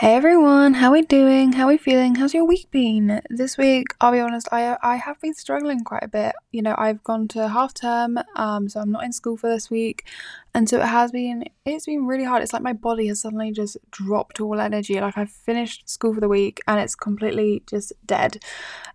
Hey 0.00 0.14
everyone, 0.14 0.72
how 0.72 0.88
are 0.88 0.92
we 0.92 1.02
doing? 1.02 1.52
How 1.52 1.64
are 1.64 1.72
we 1.72 1.76
feeling? 1.76 2.14
How's 2.14 2.32
your 2.32 2.46
week 2.46 2.70
been? 2.70 3.20
This 3.28 3.58
week, 3.58 3.88
I'll 4.00 4.12
be 4.12 4.18
honest, 4.18 4.48
I 4.50 4.78
I 4.82 4.96
have 4.96 5.20
been 5.20 5.34
struggling 5.34 5.84
quite 5.84 6.02
a 6.02 6.08
bit. 6.08 6.34
You 6.52 6.62
know, 6.62 6.74
I've 6.78 7.04
gone 7.04 7.28
to 7.28 7.48
half 7.48 7.74
term, 7.74 8.18
um, 8.34 8.70
so 8.70 8.80
I'm 8.80 8.92
not 8.92 9.04
in 9.04 9.12
school 9.12 9.36
for 9.36 9.50
this 9.50 9.68
week, 9.68 10.06
and 10.54 10.70
so 10.70 10.80
it 10.80 10.86
has 10.86 11.12
been 11.12 11.44
it's 11.66 11.84
been 11.84 12.06
really 12.06 12.24
hard. 12.24 12.42
It's 12.42 12.54
like 12.54 12.62
my 12.62 12.72
body 12.72 13.08
has 13.08 13.20
suddenly 13.20 13.52
just 13.52 13.76
dropped 13.90 14.40
all 14.40 14.58
energy. 14.58 14.98
Like 14.98 15.18
I've 15.18 15.30
finished 15.30 15.88
school 15.88 16.14
for 16.14 16.20
the 16.20 16.28
week 16.28 16.60
and 16.66 16.80
it's 16.80 16.94
completely 16.94 17.62
just 17.66 17.92
dead. 18.06 18.42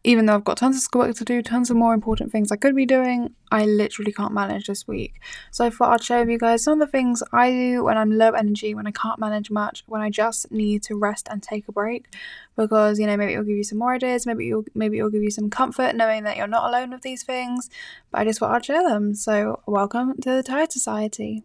Even 0.03 0.25
though 0.25 0.35
I've 0.35 0.43
got 0.43 0.57
tons 0.57 0.75
of 0.75 0.81
schoolwork 0.81 1.15
to 1.17 1.25
do, 1.25 1.41
tons 1.41 1.69
of 1.69 1.77
more 1.77 1.93
important 1.93 2.31
things 2.31 2.51
I 2.51 2.55
could 2.55 2.75
be 2.75 2.85
doing, 2.85 3.35
I 3.55 3.63
literally 3.63 4.11
can't 4.11 4.33
manage 4.33 4.67
this 4.67 4.85
week. 4.85 5.21
So 5.49 5.65
I 5.65 5.69
thought 5.69 5.93
I'd 5.93 6.03
share 6.03 6.19
with 6.19 6.29
you 6.29 6.37
guys 6.37 6.61
some 6.61 6.73
of 6.73 6.79
the 6.79 6.91
things 6.91 7.23
I 7.31 7.49
do 7.51 7.83
when 7.85 7.97
I'm 7.97 8.11
low 8.11 8.31
energy, 8.31 8.75
when 8.75 8.85
I 8.85 8.91
can't 8.91 9.17
manage 9.17 9.49
much, 9.49 9.83
when 9.87 10.01
I 10.01 10.09
just 10.09 10.51
need 10.51 10.83
to 10.83 10.95
rest 10.95 11.29
and 11.31 11.41
take 11.41 11.69
a 11.69 11.71
break. 11.71 12.07
Because, 12.57 12.99
you 12.99 13.07
know, 13.07 13.15
maybe 13.15 13.31
it'll 13.31 13.45
give 13.45 13.55
you 13.55 13.63
some 13.63 13.77
more 13.77 13.93
ideas, 13.93 14.25
maybe 14.25 14.45
you'll 14.45 14.65
maybe 14.73 14.97
it'll 14.97 15.09
give 15.09 15.23
you 15.23 15.31
some 15.31 15.49
comfort 15.49 15.95
knowing 15.95 16.23
that 16.23 16.35
you're 16.35 16.47
not 16.47 16.67
alone 16.67 16.91
with 16.91 17.01
these 17.01 17.23
things. 17.23 17.69
But 18.11 18.21
I 18.21 18.25
just 18.25 18.39
thought 18.39 18.53
I'd 18.53 18.65
share 18.65 18.83
them. 18.83 19.15
So 19.15 19.61
welcome 19.65 20.15
to 20.21 20.31
the 20.31 20.43
Tired 20.43 20.73
Society. 20.73 21.43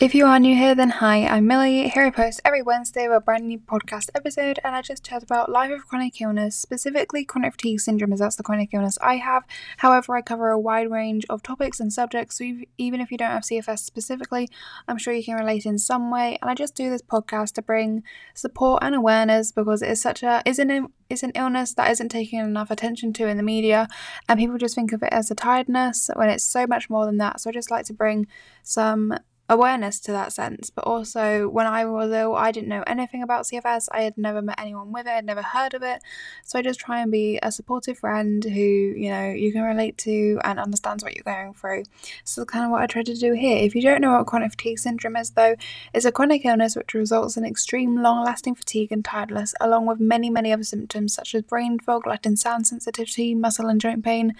If 0.00 0.14
you 0.14 0.24
are 0.24 0.38
new 0.38 0.56
here, 0.56 0.74
then 0.74 0.88
hi, 0.88 1.26
I'm 1.26 1.46
Millie. 1.46 1.86
Here 1.90 2.06
I 2.06 2.08
post 2.08 2.40
every 2.42 2.62
Wednesday 2.62 3.06
with 3.06 3.18
a 3.18 3.20
brand 3.20 3.46
new 3.46 3.58
podcast 3.58 4.08
episode, 4.14 4.58
and 4.64 4.74
I 4.74 4.80
just 4.80 5.04
chat 5.04 5.22
about 5.22 5.50
life 5.50 5.70
with 5.70 5.86
chronic 5.86 6.18
illness, 6.22 6.56
specifically 6.56 7.22
chronic 7.22 7.52
fatigue 7.52 7.80
syndrome, 7.80 8.14
as 8.14 8.20
that's 8.20 8.36
the 8.36 8.42
chronic 8.42 8.70
illness 8.72 8.96
I 9.02 9.16
have. 9.16 9.44
However, 9.76 10.16
I 10.16 10.22
cover 10.22 10.48
a 10.48 10.58
wide 10.58 10.90
range 10.90 11.26
of 11.28 11.42
topics 11.42 11.80
and 11.80 11.92
subjects, 11.92 12.38
so 12.38 12.50
even 12.78 13.02
if 13.02 13.12
you 13.12 13.18
don't 13.18 13.30
have 13.30 13.42
CFS 13.42 13.80
specifically, 13.80 14.48
I'm 14.88 14.96
sure 14.96 15.12
you 15.12 15.22
can 15.22 15.34
relate 15.34 15.66
in 15.66 15.76
some 15.76 16.10
way. 16.10 16.38
And 16.40 16.50
I 16.50 16.54
just 16.54 16.74
do 16.74 16.88
this 16.88 17.02
podcast 17.02 17.52
to 17.56 17.62
bring 17.62 18.02
support 18.32 18.82
and 18.82 18.94
awareness 18.94 19.52
because 19.52 19.82
it 19.82 19.90
is 19.90 20.00
such 20.00 20.22
a 20.22 20.40
is 20.46 20.58
an 20.58 20.88
it's 21.10 21.24
an 21.24 21.32
illness 21.34 21.74
that 21.74 21.90
isn't 21.90 22.08
taken 22.08 22.38
enough 22.38 22.70
attention 22.70 23.12
to 23.14 23.26
in 23.26 23.36
the 23.36 23.42
media, 23.42 23.86
and 24.30 24.40
people 24.40 24.56
just 24.56 24.74
think 24.74 24.94
of 24.94 25.02
it 25.02 25.12
as 25.12 25.30
a 25.30 25.34
tiredness 25.34 26.08
when 26.16 26.30
it's 26.30 26.44
so 26.44 26.66
much 26.66 26.88
more 26.88 27.04
than 27.04 27.18
that. 27.18 27.42
So 27.42 27.50
I 27.50 27.52
just 27.52 27.70
like 27.70 27.84
to 27.84 27.92
bring 27.92 28.26
some 28.62 29.14
awareness 29.50 29.98
to 29.98 30.12
that 30.12 30.32
sense. 30.32 30.70
But 30.70 30.84
also, 30.84 31.48
when 31.48 31.66
I 31.66 31.84
was 31.84 32.12
ill, 32.12 32.36
I 32.36 32.52
didn't 32.52 32.68
know 32.68 32.84
anything 32.86 33.22
about 33.22 33.44
CFS. 33.44 33.88
I 33.90 34.02
had 34.02 34.16
never 34.16 34.40
met 34.40 34.60
anyone 34.60 34.92
with 34.92 35.06
it, 35.06 35.10
I'd 35.10 35.26
never 35.26 35.42
heard 35.42 35.74
of 35.74 35.82
it. 35.82 36.02
So 36.44 36.58
I 36.58 36.62
just 36.62 36.78
try 36.78 37.00
and 37.00 37.10
be 37.10 37.38
a 37.42 37.50
supportive 37.50 37.98
friend 37.98 38.42
who, 38.44 38.50
you 38.50 39.10
know, 39.10 39.28
you 39.28 39.52
can 39.52 39.62
relate 39.62 39.98
to 39.98 40.38
and 40.44 40.60
understands 40.60 41.02
what 41.02 41.16
you're 41.16 41.24
going 41.24 41.52
through. 41.52 41.82
So, 42.24 42.44
kind 42.44 42.64
of 42.64 42.70
what 42.70 42.80
I 42.80 42.86
try 42.86 43.02
to 43.02 43.14
do 43.14 43.32
here. 43.32 43.58
If 43.58 43.74
you 43.74 43.82
don't 43.82 44.00
know 44.00 44.12
what 44.12 44.26
chronic 44.26 44.52
fatigue 44.52 44.78
syndrome 44.78 45.16
is, 45.16 45.30
though, 45.30 45.56
it's 45.92 46.04
a 46.04 46.12
chronic 46.12 46.44
illness 46.44 46.76
which 46.76 46.94
results 46.94 47.36
in 47.36 47.44
extreme 47.44 48.00
long 48.00 48.24
lasting 48.24 48.54
fatigue 48.54 48.92
and 48.92 49.04
tiredness, 49.04 49.52
along 49.60 49.86
with 49.86 49.98
many, 49.98 50.30
many 50.30 50.52
other 50.52 50.64
symptoms 50.64 51.12
such 51.12 51.34
as 51.34 51.42
brain 51.42 51.80
fog, 51.80 52.06
Latin 52.06 52.36
sound 52.36 52.68
sensitivity, 52.68 53.34
muscle 53.34 53.66
and 53.66 53.80
joint 53.80 54.04
pain, 54.04 54.34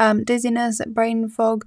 um, 0.00 0.24
dizziness, 0.24 0.80
brain 0.86 1.28
fog, 1.28 1.64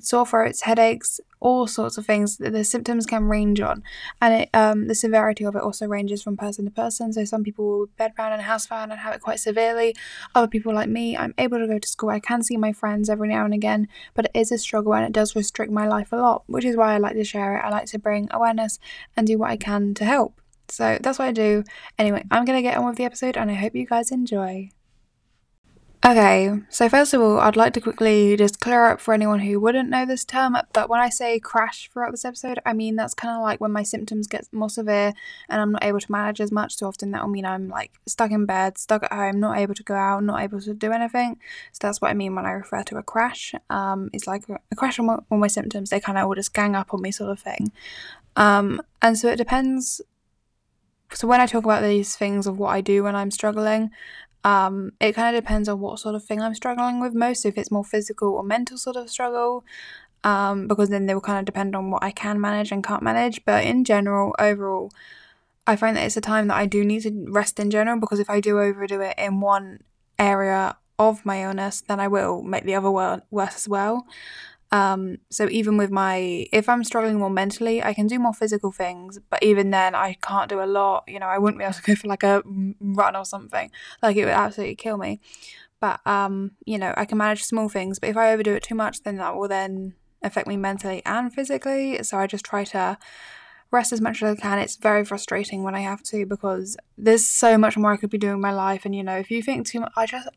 sore 0.00 0.26
throats, 0.26 0.62
headaches, 0.62 1.20
all 1.40 1.66
sorts 1.66 1.98
of 1.98 2.06
things 2.06 2.36
the 2.36 2.64
symptoms 2.64 3.04
can 3.04 3.24
range 3.24 3.60
on, 3.60 3.82
and 4.20 4.42
it, 4.42 4.50
um, 4.54 4.86
the 4.86 4.94
severity 4.94 5.44
of 5.44 5.56
it 5.56 5.62
also 5.62 5.86
ranges 5.86 6.22
from 6.22 6.36
person 6.36 6.64
to 6.64 6.70
person. 6.70 7.12
So 7.12 7.24
some 7.24 7.42
people 7.42 7.64
will 7.66 7.86
bedbound 7.98 8.32
and 8.32 8.42
housebound 8.42 8.90
and 8.90 9.00
have 9.00 9.14
it 9.14 9.20
quite 9.20 9.40
severely. 9.40 9.94
Other 10.34 10.48
people 10.48 10.72
like 10.74 10.88
me, 10.88 11.16
I'm 11.16 11.34
able 11.38 11.58
to 11.58 11.66
go 11.66 11.78
to 11.78 11.88
school. 11.88 12.10
I 12.10 12.20
can 12.20 12.42
see 12.42 12.56
my 12.56 12.72
friends 12.72 13.10
every 13.10 13.28
now 13.28 13.44
and 13.44 13.54
again, 13.54 13.88
but 14.14 14.26
it 14.26 14.32
is 14.34 14.52
a 14.52 14.58
struggle 14.58 14.94
and 14.94 15.04
it 15.04 15.12
does 15.12 15.34
restrict 15.34 15.72
my 15.72 15.86
life 15.86 16.12
a 16.12 16.16
lot, 16.16 16.44
which 16.46 16.64
is 16.64 16.76
why 16.76 16.94
I 16.94 16.98
like 16.98 17.14
to 17.14 17.24
share 17.24 17.56
it. 17.56 17.64
I 17.64 17.70
like 17.70 17.86
to 17.86 17.98
bring 17.98 18.28
awareness 18.30 18.78
and 19.16 19.26
do 19.26 19.38
what 19.38 19.50
I 19.50 19.56
can 19.56 19.94
to 19.94 20.04
help. 20.04 20.40
So 20.68 20.98
that's 21.02 21.18
what 21.18 21.28
I 21.28 21.32
do. 21.32 21.64
Anyway, 21.98 22.24
I'm 22.30 22.44
gonna 22.44 22.62
get 22.62 22.78
on 22.78 22.86
with 22.86 22.96
the 22.96 23.04
episode, 23.04 23.36
and 23.36 23.50
I 23.50 23.54
hope 23.54 23.74
you 23.74 23.86
guys 23.86 24.10
enjoy. 24.10 24.70
Okay, 26.04 26.50
so 26.68 26.88
first 26.88 27.14
of 27.14 27.20
all, 27.20 27.38
I'd 27.38 27.54
like 27.54 27.74
to 27.74 27.80
quickly 27.80 28.36
just 28.36 28.58
clear 28.58 28.86
up 28.86 29.00
for 29.00 29.14
anyone 29.14 29.38
who 29.38 29.60
wouldn't 29.60 29.88
know 29.88 30.04
this 30.04 30.24
term, 30.24 30.56
but 30.72 30.88
when 30.88 30.98
I 30.98 31.08
say 31.08 31.38
crash 31.38 31.88
throughout 31.92 32.10
this 32.10 32.24
episode, 32.24 32.58
I 32.66 32.72
mean 32.72 32.96
that's 32.96 33.14
kind 33.14 33.36
of 33.36 33.40
like 33.40 33.60
when 33.60 33.70
my 33.70 33.84
symptoms 33.84 34.26
get 34.26 34.48
more 34.50 34.68
severe 34.68 35.12
and 35.48 35.60
I'm 35.60 35.70
not 35.70 35.84
able 35.84 36.00
to 36.00 36.10
manage 36.10 36.40
as 36.40 36.50
much. 36.50 36.74
So 36.74 36.88
often 36.88 37.12
that 37.12 37.22
will 37.22 37.30
mean 37.30 37.46
I'm 37.46 37.68
like 37.68 37.92
stuck 38.08 38.32
in 38.32 38.46
bed, 38.46 38.78
stuck 38.78 39.04
at 39.04 39.12
home, 39.12 39.38
not 39.38 39.58
able 39.58 39.74
to 39.74 39.82
go 39.84 39.94
out, 39.94 40.24
not 40.24 40.42
able 40.42 40.60
to 40.62 40.74
do 40.74 40.90
anything. 40.90 41.38
So 41.70 41.78
that's 41.86 42.00
what 42.00 42.10
I 42.10 42.14
mean 42.14 42.34
when 42.34 42.46
I 42.46 42.50
refer 42.50 42.82
to 42.82 42.96
a 42.96 43.02
crash. 43.04 43.54
Um, 43.70 44.10
it's 44.12 44.26
like 44.26 44.42
a 44.48 44.74
crash 44.74 44.98
on 44.98 45.08
all 45.08 45.38
my 45.38 45.46
symptoms, 45.46 45.90
they 45.90 46.00
kind 46.00 46.18
of 46.18 46.26
all 46.26 46.34
just 46.34 46.52
gang 46.52 46.74
up 46.74 46.92
on 46.92 47.00
me, 47.00 47.12
sort 47.12 47.30
of 47.30 47.38
thing. 47.38 47.70
Um, 48.34 48.82
and 49.02 49.16
so 49.16 49.28
it 49.28 49.36
depends 49.36 50.00
so 51.14 51.28
when 51.28 51.40
I 51.40 51.46
talk 51.46 51.64
about 51.64 51.82
these 51.82 52.16
things 52.16 52.46
of 52.46 52.58
what 52.58 52.70
I 52.70 52.80
do 52.80 53.02
when 53.02 53.14
I'm 53.14 53.30
struggling, 53.30 53.90
um, 54.44 54.92
it 55.00 55.12
kind 55.12 55.36
of 55.36 55.42
depends 55.42 55.68
on 55.68 55.80
what 55.80 55.98
sort 55.98 56.14
of 56.14 56.24
thing 56.24 56.40
I'm 56.40 56.54
struggling 56.54 57.00
with 57.00 57.14
most, 57.14 57.44
if 57.44 57.56
it's 57.56 57.70
more 57.70 57.84
physical 57.84 58.34
or 58.34 58.42
mental 58.42 58.76
sort 58.76 58.96
of 58.96 59.08
struggle, 59.08 59.64
um, 60.24 60.68
because 60.68 60.88
then 60.88 61.06
they 61.06 61.14
will 61.14 61.20
kind 61.20 61.38
of 61.38 61.44
depend 61.44 61.76
on 61.76 61.90
what 61.90 62.02
I 62.02 62.10
can 62.10 62.40
manage 62.40 62.72
and 62.72 62.84
can't 62.84 63.02
manage. 63.02 63.44
But 63.44 63.64
in 63.64 63.84
general, 63.84 64.34
overall, 64.38 64.90
I 65.66 65.76
find 65.76 65.96
that 65.96 66.04
it's 66.04 66.16
a 66.16 66.20
time 66.20 66.48
that 66.48 66.56
I 66.56 66.66
do 66.66 66.84
need 66.84 67.02
to 67.02 67.26
rest 67.28 67.60
in 67.60 67.70
general 67.70 68.00
because 68.00 68.18
if 68.18 68.28
I 68.28 68.40
do 68.40 68.60
overdo 68.60 69.00
it 69.00 69.14
in 69.16 69.40
one 69.40 69.80
area 70.18 70.76
of 70.98 71.24
my 71.24 71.42
illness, 71.42 71.80
then 71.80 72.00
I 72.00 72.08
will 72.08 72.42
make 72.42 72.64
the 72.64 72.74
other 72.74 72.90
worse 72.90 73.56
as 73.56 73.68
well. 73.68 74.06
Um, 74.72 75.18
so 75.30 75.48
even 75.50 75.76
with 75.76 75.90
my, 75.90 76.46
if 76.50 76.66
I'm 76.68 76.82
struggling 76.82 77.18
more 77.18 77.30
mentally, 77.30 77.82
I 77.82 77.92
can 77.92 78.06
do 78.06 78.18
more 78.18 78.32
physical 78.32 78.72
things, 78.72 79.18
but 79.28 79.42
even 79.42 79.70
then, 79.70 79.94
I 79.94 80.14
can't 80.22 80.48
do 80.48 80.62
a 80.62 80.64
lot. 80.64 81.04
You 81.06 81.20
know, 81.20 81.26
I 81.26 81.38
wouldn't 81.38 81.58
be 81.58 81.64
able 81.64 81.74
to 81.74 81.82
go 81.82 81.94
for 81.94 82.08
like 82.08 82.22
a 82.22 82.42
run 82.80 83.14
or 83.14 83.26
something. 83.26 83.70
Like 84.02 84.16
it 84.16 84.24
would 84.24 84.32
absolutely 84.32 84.76
kill 84.76 84.96
me. 84.96 85.20
But 85.78 86.00
um, 86.06 86.52
you 86.64 86.78
know, 86.78 86.94
I 86.96 87.04
can 87.04 87.18
manage 87.18 87.44
small 87.44 87.68
things. 87.68 87.98
But 87.98 88.08
if 88.08 88.16
I 88.16 88.32
overdo 88.32 88.54
it 88.54 88.62
too 88.62 88.74
much, 88.74 89.02
then 89.02 89.16
that 89.18 89.36
will 89.36 89.48
then 89.48 89.94
affect 90.22 90.46
me 90.46 90.56
mentally 90.56 91.02
and 91.04 91.32
physically. 91.32 92.02
So 92.02 92.18
I 92.18 92.26
just 92.26 92.44
try 92.44 92.64
to 92.64 92.96
rest 93.70 93.92
as 93.92 94.00
much 94.00 94.22
as 94.22 94.38
I 94.38 94.40
can. 94.40 94.58
It's 94.58 94.76
very 94.76 95.04
frustrating 95.04 95.64
when 95.64 95.74
I 95.74 95.80
have 95.80 96.02
to 96.04 96.24
because 96.24 96.76
there's 96.96 97.26
so 97.26 97.58
much 97.58 97.76
more 97.76 97.92
I 97.92 97.96
could 97.96 98.10
be 98.10 98.18
doing 98.18 98.34
in 98.34 98.40
my 98.40 98.52
life. 98.52 98.84
And 98.84 98.94
you 98.94 99.02
know, 99.02 99.16
if 99.16 99.30
you 99.30 99.42
think 99.42 99.66
too 99.66 99.80
much, 99.80 99.92
I 99.96 100.06
just 100.06 100.28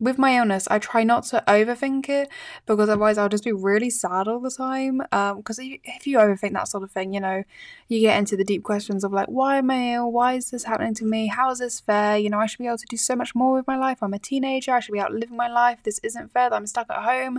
with 0.00 0.18
my 0.18 0.36
illness, 0.36 0.66
I 0.70 0.78
try 0.78 1.04
not 1.04 1.24
to 1.24 1.44
overthink 1.46 2.08
it 2.08 2.30
because 2.64 2.88
otherwise 2.88 3.18
I'll 3.18 3.28
just 3.28 3.44
be 3.44 3.52
really 3.52 3.90
sad 3.90 4.26
all 4.26 4.40
the 4.40 4.50
time. 4.50 4.98
Because 4.98 5.58
um, 5.58 5.76
if 5.84 6.06
you 6.06 6.18
overthink 6.18 6.54
that 6.54 6.68
sort 6.68 6.82
of 6.82 6.90
thing, 6.90 7.12
you 7.12 7.20
know, 7.20 7.44
you 7.86 8.00
get 8.00 8.18
into 8.18 8.36
the 8.36 8.44
deep 8.44 8.62
questions 8.62 9.04
of 9.04 9.12
like, 9.12 9.28
why 9.28 9.58
am 9.58 9.70
I 9.70 9.94
ill? 9.94 10.10
Why 10.10 10.34
is 10.34 10.50
this 10.50 10.64
happening 10.64 10.94
to 10.94 11.04
me? 11.04 11.26
How 11.26 11.50
is 11.50 11.58
this 11.58 11.80
fair? 11.80 12.16
You 12.16 12.30
know, 12.30 12.38
I 12.38 12.46
should 12.46 12.58
be 12.58 12.66
able 12.66 12.78
to 12.78 12.86
do 12.86 12.96
so 12.96 13.14
much 13.14 13.34
more 13.34 13.54
with 13.54 13.66
my 13.66 13.76
life. 13.76 13.98
I'm 14.02 14.14
a 14.14 14.18
teenager. 14.18 14.72
I 14.72 14.80
should 14.80 14.92
be 14.92 15.00
out 15.00 15.12
living 15.12 15.36
my 15.36 15.48
life. 15.48 15.80
This 15.82 16.00
isn't 16.02 16.32
fair 16.32 16.48
that 16.48 16.56
I'm 16.56 16.66
stuck 16.66 16.88
at 16.90 17.04
home. 17.04 17.38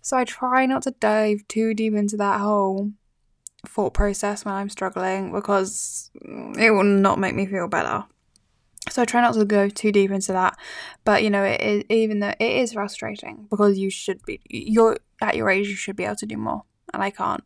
So 0.00 0.16
I 0.16 0.24
try 0.24 0.66
not 0.66 0.82
to 0.84 0.92
dive 0.92 1.46
too 1.48 1.74
deep 1.74 1.94
into 1.94 2.16
that 2.18 2.40
whole 2.40 2.92
thought 3.66 3.92
process 3.92 4.44
when 4.44 4.54
I'm 4.54 4.68
struggling 4.68 5.32
because 5.32 6.10
it 6.14 6.70
will 6.70 6.84
not 6.84 7.18
make 7.18 7.34
me 7.34 7.44
feel 7.46 7.66
better. 7.66 8.04
So 8.90 9.02
I 9.02 9.04
try 9.04 9.20
not 9.20 9.34
to 9.34 9.44
go 9.44 9.68
too 9.68 9.92
deep 9.92 10.10
into 10.10 10.32
that, 10.32 10.58
but 11.04 11.22
you 11.22 11.30
know, 11.30 11.44
it 11.44 11.60
is, 11.60 11.84
even 11.88 12.20
though 12.20 12.34
it 12.38 12.52
is 12.62 12.72
frustrating 12.72 13.46
because 13.50 13.78
you 13.78 13.90
should 13.90 14.22
be, 14.24 14.40
you're 14.48 14.98
at 15.20 15.36
your 15.36 15.50
age, 15.50 15.68
you 15.68 15.76
should 15.76 15.96
be 15.96 16.04
able 16.04 16.16
to 16.16 16.26
do 16.26 16.36
more, 16.36 16.62
and 16.92 17.02
I 17.02 17.10
can't. 17.10 17.44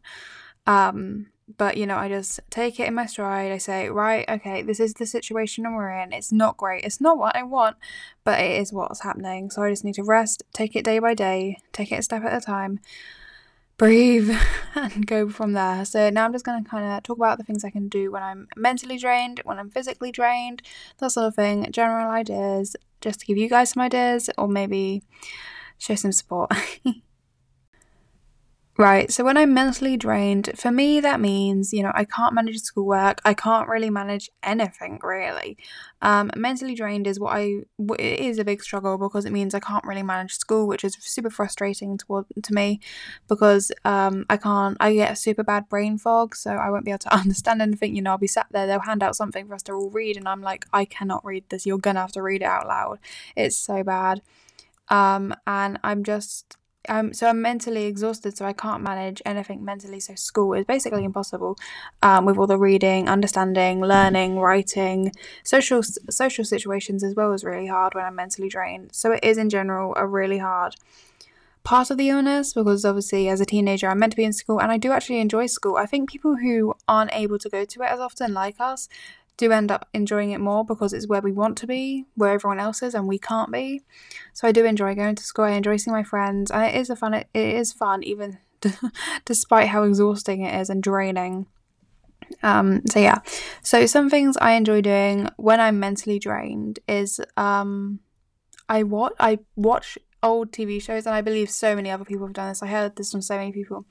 Um, 0.66 1.26
but 1.58 1.76
you 1.76 1.86
know, 1.86 1.96
I 1.96 2.08
just 2.08 2.40
take 2.50 2.78
it 2.80 2.88
in 2.88 2.94
my 2.94 3.06
stride. 3.06 3.52
I 3.52 3.58
say, 3.58 3.88
right, 3.88 4.24
okay, 4.28 4.62
this 4.62 4.80
is 4.80 4.94
the 4.94 5.06
situation 5.06 5.64
we're 5.74 5.90
in. 5.90 6.12
It's 6.12 6.32
not 6.32 6.56
great. 6.56 6.84
It's 6.84 7.00
not 7.00 7.18
what 7.18 7.36
I 7.36 7.42
want, 7.42 7.76
but 8.24 8.40
it 8.40 8.60
is 8.60 8.72
what's 8.72 9.02
happening. 9.02 9.50
So 9.50 9.62
I 9.62 9.70
just 9.70 9.84
need 9.84 9.94
to 9.94 10.04
rest, 10.04 10.42
take 10.52 10.76
it 10.76 10.84
day 10.84 10.98
by 10.98 11.14
day, 11.14 11.58
take 11.72 11.92
it 11.92 11.98
a 11.98 12.02
step 12.02 12.24
at 12.24 12.42
a 12.42 12.44
time 12.44 12.80
breathe 13.76 14.30
and 14.74 15.06
go 15.06 15.28
from 15.28 15.52
there. 15.52 15.84
So 15.84 16.10
now 16.10 16.24
I'm 16.24 16.32
just 16.32 16.44
going 16.44 16.62
to 16.62 16.68
kind 16.68 16.92
of 16.92 17.02
talk 17.02 17.16
about 17.16 17.38
the 17.38 17.44
things 17.44 17.64
I 17.64 17.70
can 17.70 17.88
do 17.88 18.10
when 18.12 18.22
I'm 18.22 18.48
mentally 18.56 18.98
drained, 18.98 19.40
when 19.44 19.58
I'm 19.58 19.70
physically 19.70 20.12
drained, 20.12 20.62
that 20.98 21.12
sort 21.12 21.26
of 21.26 21.34
thing, 21.34 21.66
general 21.70 22.10
ideas, 22.10 22.76
just 23.00 23.20
to 23.20 23.26
give 23.26 23.38
you 23.38 23.48
guys 23.48 23.70
some 23.70 23.82
ideas 23.82 24.30
or 24.38 24.48
maybe 24.48 25.02
show 25.78 25.94
some 25.94 26.12
support. 26.12 26.52
Right, 28.78 29.12
so 29.12 29.22
when 29.22 29.36
I'm 29.36 29.52
mentally 29.52 29.98
drained, 29.98 30.52
for 30.56 30.70
me 30.70 30.98
that 31.00 31.20
means, 31.20 31.74
you 31.74 31.82
know, 31.82 31.92
I 31.94 32.06
can't 32.06 32.34
manage 32.34 32.58
schoolwork, 32.60 33.20
I 33.22 33.34
can't 33.34 33.68
really 33.68 33.90
manage 33.90 34.30
anything 34.42 34.98
really. 35.02 35.58
Um, 36.00 36.30
mentally 36.36 36.74
drained 36.74 37.06
is 37.06 37.20
what 37.20 37.36
I 37.36 37.64
it 37.98 38.20
is 38.20 38.38
a 38.38 38.44
big 38.44 38.62
struggle 38.62 38.96
because 38.96 39.26
it 39.26 39.32
means 39.32 39.54
I 39.54 39.60
can't 39.60 39.84
really 39.84 40.02
manage 40.02 40.32
school, 40.32 40.66
which 40.66 40.84
is 40.84 40.96
super 41.00 41.28
frustrating 41.28 41.98
to 41.98 42.26
to 42.42 42.54
me 42.54 42.80
because 43.28 43.70
um, 43.84 44.24
I 44.30 44.38
can't 44.38 44.78
I 44.80 44.94
get 44.94 45.12
a 45.12 45.16
super 45.16 45.44
bad 45.44 45.68
brain 45.68 45.98
fog, 45.98 46.34
so 46.34 46.52
I 46.52 46.70
won't 46.70 46.86
be 46.86 46.92
able 46.92 47.00
to 47.00 47.14
understand 47.20 47.60
anything. 47.60 47.94
You 47.94 48.00
know, 48.00 48.12
I'll 48.12 48.18
be 48.18 48.26
sat 48.26 48.46
there, 48.52 48.66
they'll 48.66 48.80
hand 48.80 49.02
out 49.02 49.16
something 49.16 49.46
for 49.46 49.54
us 49.54 49.62
to 49.64 49.72
all 49.74 49.90
read, 49.90 50.16
and 50.16 50.26
I'm 50.26 50.40
like, 50.40 50.64
I 50.72 50.86
cannot 50.86 51.26
read 51.26 51.44
this. 51.50 51.66
You're 51.66 51.76
gonna 51.76 52.00
have 52.00 52.12
to 52.12 52.22
read 52.22 52.40
it 52.40 52.46
out 52.46 52.66
loud. 52.66 53.00
It's 53.36 53.58
so 53.58 53.84
bad. 53.84 54.22
Um, 54.88 55.34
and 55.46 55.78
I'm 55.84 56.04
just 56.04 56.56
um, 56.88 57.12
so 57.12 57.28
I'm 57.28 57.40
mentally 57.40 57.84
exhausted, 57.84 58.36
so 58.36 58.44
I 58.44 58.52
can't 58.52 58.82
manage 58.82 59.22
anything 59.24 59.64
mentally. 59.64 60.00
So 60.00 60.14
school 60.14 60.54
is 60.54 60.64
basically 60.64 61.04
impossible, 61.04 61.56
um, 62.02 62.24
with 62.24 62.38
all 62.38 62.46
the 62.46 62.58
reading, 62.58 63.08
understanding, 63.08 63.80
learning, 63.80 64.38
writing, 64.38 65.12
social 65.44 65.82
social 65.82 66.44
situations 66.44 67.04
as 67.04 67.14
well 67.14 67.32
is 67.32 67.44
really 67.44 67.68
hard 67.68 67.94
when 67.94 68.04
I'm 68.04 68.16
mentally 68.16 68.48
drained. 68.48 68.90
So 68.92 69.12
it 69.12 69.22
is 69.22 69.38
in 69.38 69.50
general 69.50 69.94
a 69.96 70.06
really 70.06 70.38
hard 70.38 70.76
part 71.64 71.90
of 71.90 71.96
the 71.98 72.08
illness 72.08 72.52
because 72.54 72.84
obviously 72.84 73.28
as 73.28 73.40
a 73.40 73.44
teenager 73.44 73.88
I'm 73.88 74.00
meant 74.00 74.12
to 74.12 74.16
be 74.16 74.24
in 74.24 74.32
school 74.32 74.60
and 74.60 74.72
I 74.72 74.78
do 74.78 74.90
actually 74.90 75.20
enjoy 75.20 75.46
school. 75.46 75.76
I 75.76 75.86
think 75.86 76.10
people 76.10 76.36
who 76.36 76.74
aren't 76.88 77.14
able 77.14 77.38
to 77.38 77.48
go 77.48 77.64
to 77.64 77.82
it 77.82 77.86
as 77.86 78.00
often 78.00 78.34
like 78.34 78.56
us 78.58 78.88
do 79.36 79.50
end 79.50 79.70
up 79.70 79.88
enjoying 79.92 80.30
it 80.30 80.40
more 80.40 80.64
because 80.64 80.92
it's 80.92 81.08
where 81.08 81.20
we 81.20 81.32
want 81.32 81.56
to 81.58 81.66
be, 81.66 82.04
where 82.14 82.32
everyone 82.32 82.60
else 82.60 82.82
is 82.82 82.94
and 82.94 83.08
we 83.08 83.18
can't 83.18 83.50
be. 83.50 83.82
So 84.32 84.46
I 84.46 84.52
do 84.52 84.64
enjoy 84.64 84.94
going 84.94 85.16
to 85.16 85.22
school. 85.22 85.46
I 85.46 85.52
enjoy 85.52 85.76
seeing 85.76 85.94
my 85.94 86.02
friends, 86.02 86.50
and 86.50 86.64
it 86.64 86.74
is 86.74 86.90
a 86.90 86.96
fun. 86.96 87.14
It 87.14 87.28
is 87.34 87.72
fun, 87.72 88.02
even 88.02 88.38
despite 89.24 89.68
how 89.68 89.84
exhausting 89.84 90.42
it 90.42 90.60
is 90.60 90.70
and 90.70 90.82
draining. 90.82 91.46
Um, 92.42 92.82
so 92.86 92.98
yeah, 92.98 93.20
so 93.62 93.86
some 93.86 94.08
things 94.08 94.36
I 94.36 94.52
enjoy 94.52 94.80
doing 94.80 95.28
when 95.36 95.60
I'm 95.60 95.80
mentally 95.80 96.18
drained 96.18 96.78
is 96.88 97.20
um, 97.36 98.00
I 98.68 98.82
watch 98.84 99.12
I 99.18 99.38
watch 99.56 99.98
old 100.22 100.52
TV 100.52 100.80
shows, 100.80 101.06
and 101.06 101.14
I 101.14 101.20
believe 101.20 101.50
so 101.50 101.74
many 101.74 101.90
other 101.90 102.04
people 102.04 102.26
have 102.26 102.34
done 102.34 102.48
this. 102.48 102.62
I 102.62 102.68
heard 102.68 102.96
this 102.96 103.12
from 103.12 103.22
so 103.22 103.36
many 103.36 103.52
people. 103.52 103.86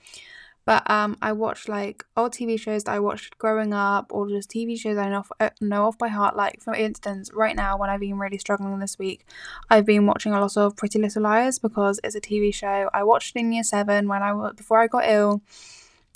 But 0.71 0.89
um, 0.89 1.17
I 1.21 1.33
watch 1.33 1.67
like 1.67 2.05
old 2.15 2.31
TV 2.31 2.57
shows 2.57 2.85
that 2.85 2.93
I 2.93 2.99
watched 2.99 3.37
growing 3.37 3.73
up, 3.73 4.05
or 4.09 4.29
just 4.29 4.49
TV 4.49 4.79
shows 4.79 4.95
I 4.95 5.09
know, 5.09 5.25
uh, 5.37 5.49
know 5.59 5.83
off 5.83 5.97
by 5.97 6.07
heart. 6.07 6.37
Like 6.37 6.61
for 6.61 6.73
instance, 6.73 7.29
right 7.33 7.57
now 7.57 7.77
when 7.77 7.89
I've 7.89 7.99
been 7.99 8.17
really 8.17 8.37
struggling 8.37 8.79
this 8.79 8.97
week, 8.97 9.25
I've 9.69 9.85
been 9.85 10.05
watching 10.05 10.31
a 10.31 10.39
lot 10.39 10.55
of 10.55 10.77
Pretty 10.77 10.97
Little 10.97 11.23
Liars 11.23 11.59
because 11.59 11.99
it's 12.05 12.15
a 12.15 12.21
TV 12.21 12.53
show 12.53 12.89
I 12.93 13.03
watched 13.03 13.35
in 13.35 13.51
year 13.51 13.65
seven 13.65 14.07
when 14.07 14.23
I 14.23 14.51
before 14.55 14.79
I 14.79 14.87
got 14.87 15.09
ill, 15.09 15.41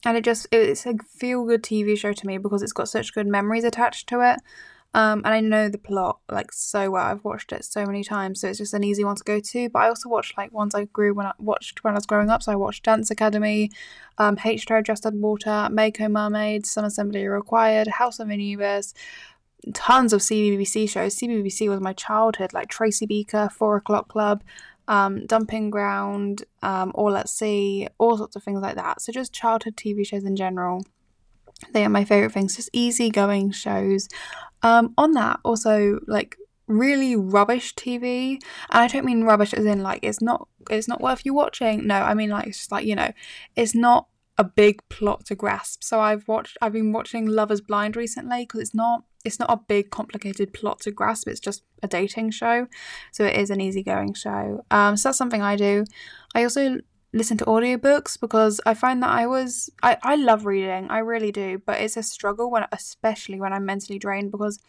and 0.06 0.16
it 0.16 0.24
just 0.24 0.48
it's 0.54 0.86
a 0.86 0.94
feel 1.00 1.44
good 1.44 1.62
TV 1.62 1.98
show 1.98 2.14
to 2.14 2.26
me 2.26 2.38
because 2.38 2.64
it's 2.64 2.72
got 2.72 2.88
such 2.88 3.14
good 3.14 3.28
memories 3.28 3.66
attached 3.66 4.08
to 4.08 4.22
it. 4.22 4.40
Um, 4.96 5.24
and 5.26 5.34
I 5.34 5.42
know 5.42 5.68
the 5.68 5.78
plot 5.78 6.20
like 6.32 6.54
so 6.54 6.90
well. 6.92 7.04
I've 7.06 7.26
watched 7.26 7.52
it 7.52 7.66
so 7.66 7.86
many 7.86 8.02
times, 8.02 8.40
so 8.40 8.48
it's 8.48 8.60
just 8.60 8.74
an 8.74 8.86
easy 8.86 9.04
one 9.04 9.18
to 9.18 9.24
go 9.26 9.42
to. 9.42 9.70
But 9.70 9.80
I 9.80 9.90
also 9.90 10.08
watched 10.08 10.38
like 10.38 10.54
ones 10.54 10.74
I 10.74 10.86
grew 10.86 11.14
when 11.14 11.26
I 11.26 11.34
watched 11.38 11.84
when 11.84 11.94
I 11.94 11.98
was 11.98 12.06
growing 12.06 12.30
up. 12.30 12.42
So 12.42 12.54
I 12.54 12.56
watched 12.56 12.86
Dance 12.86 13.12
Academy, 13.12 13.72
um, 14.20 14.38
H2O 14.38 14.86
Just 14.86 15.06
Add 15.06 15.16
Water, 15.16 15.68
Mako 15.70 16.08
Mermaid, 16.08 16.66
Some 16.66 16.86
Assembly 16.86 17.28
Required, 17.28 17.90
House 17.90 18.22
of 18.22 18.32
Anubis, 18.32 18.94
tons 19.74 20.14
of 20.14 20.22
CBBC 20.22 20.90
shows. 20.90 21.18
CBBC 21.18 21.68
was 21.68 21.82
my 21.82 21.92
childhood, 21.92 22.54
like 22.54 22.70
Tracy 22.70 23.06
Beaker, 23.06 23.50
Four 23.52 23.76
O'clock 23.76 24.08
Club, 24.08 24.46
um, 24.88 25.26
Dumping 25.26 25.72
Ground, 25.72 26.46
um, 26.62 26.94
All 26.96 27.18
at 27.18 27.28
Sea, 27.28 27.90
all 27.98 28.18
sorts 28.18 28.38
of 28.38 28.44
things 28.44 28.62
like 28.62 28.76
that. 28.76 29.02
So 29.02 29.12
just 29.12 29.34
childhood 29.34 29.76
TV 29.76 30.08
shows 30.08 30.24
in 30.24 30.38
general. 30.38 30.86
They 31.72 31.86
are 31.86 31.90
my 31.90 32.04
favourite 32.04 32.34
things, 32.34 32.56
just 32.56 32.70
easy 32.74 33.10
going 33.10 33.52
shows. 33.52 34.08
Um, 34.62 34.94
on 34.98 35.12
that, 35.14 35.40
also 35.44 36.00
like 36.08 36.38
really 36.68 37.16
rubbish 37.16 37.76
TV, 37.76 38.34
and 38.72 38.82
I 38.82 38.88
don't 38.88 39.06
mean 39.06 39.24
rubbish 39.24 39.54
as 39.54 39.66
in 39.66 39.84
like 39.84 40.00
it's 40.04 40.22
not 40.22 40.48
it's 40.70 40.88
not 40.88 41.02
worth 41.02 41.26
you 41.26 41.34
watching. 41.34 41.88
No, 41.88 41.96
I 41.96 42.14
mean 42.14 42.30
like 42.30 42.48
it's 42.48 42.58
just 42.58 42.72
like 42.72 42.86
you 42.86 42.96
know, 42.96 43.12
it's 43.56 43.76
not 43.76 44.08
a 44.38 44.44
big 44.44 44.82
plot 44.90 45.26
to 45.26 45.36
grasp. 45.36 45.84
So 45.84 46.00
I've 46.00 46.28
watched 46.28 46.58
I've 46.62 46.74
been 46.74 46.92
watching 46.92 47.26
Love 47.26 47.52
Is 47.52 47.62
Blind 47.62 47.96
recently 47.96 48.44
because 48.44 48.62
it's 48.62 48.76
not 48.76 49.04
it's 49.24 49.40
not 49.40 49.50
a 49.50 49.58
big 49.58 49.92
complicated 49.92 50.54
plot 50.54 50.80
to 50.82 50.92
grasp. 50.92 51.28
It's 51.28 51.40
just 51.40 51.64
a 51.82 51.88
dating 51.88 52.32
show, 52.32 52.68
so 53.12 53.24
it 53.24 53.36
is 53.36 53.50
an 53.50 53.62
easygoing 53.62 54.14
show. 54.14 54.64
Um, 54.72 54.98
so 54.98 55.10
that's 55.10 55.18
something 55.18 55.42
I 55.42 55.56
do. 55.56 55.86
I 56.34 56.44
also 56.44 56.80
listen 57.16 57.38
to 57.38 57.46
audiobooks 57.46 58.20
because 58.20 58.62
I 58.66 58.74
find 58.74 59.02
that 59.02 59.10
I 59.10 59.26
was 59.26 59.70
I, 59.82 59.98
I 60.04 60.16
love 60.16 60.46
reading, 60.46 60.90
I 60.90 61.00
really 61.00 61.32
do, 61.32 61.62
but 61.66 61.82
it's 61.82 61.98
a 61.98 62.04
struggle 62.04 62.52
when 62.52 62.66
especially 62.72 63.40
when 63.40 63.54
I'm 63.54 63.66
mentally 63.66 63.98
drained 63.98 64.32
because 64.32 64.60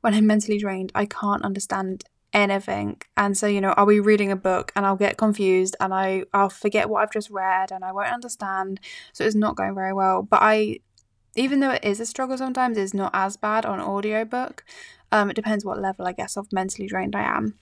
when 0.00 0.14
I'm 0.14 0.26
mentally 0.26 0.58
drained 0.58 0.92
I 0.94 1.06
can't 1.06 1.44
understand 1.44 2.04
anything. 2.32 3.00
And 3.16 3.36
so, 3.36 3.46
you 3.46 3.60
know, 3.60 3.74
I'll 3.76 3.86
be 3.86 4.00
reading 4.00 4.32
a 4.32 4.36
book 4.36 4.72
and 4.74 4.86
I'll 4.86 4.96
get 4.96 5.16
confused 5.18 5.76
and 5.80 5.92
I, 5.92 6.24
I'll 6.32 6.48
forget 6.48 6.88
what 6.88 7.02
I've 7.02 7.12
just 7.12 7.30
read 7.30 7.70
and 7.70 7.84
I 7.84 7.92
won't 7.92 8.12
understand. 8.12 8.80
So 9.12 9.24
it's 9.24 9.34
not 9.34 9.56
going 9.56 9.74
very 9.74 9.92
well. 9.92 10.22
But 10.22 10.40
I 10.42 10.78
even 11.34 11.60
though 11.60 11.70
it 11.70 11.84
is 11.84 12.00
a 12.00 12.06
struggle 12.06 12.36
sometimes, 12.36 12.76
it's 12.76 12.94
not 12.94 13.10
as 13.14 13.36
bad 13.36 13.64
on 13.64 13.80
audiobook. 13.80 14.64
Um, 15.10 15.30
it 15.30 15.34
depends 15.34 15.64
what 15.64 15.80
level 15.80 16.06
I 16.06 16.12
guess 16.12 16.36
of 16.36 16.52
mentally 16.52 16.86
drained 16.86 17.16
I 17.16 17.22
am. 17.22 17.58